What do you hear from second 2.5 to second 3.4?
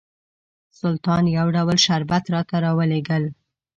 راولېږل.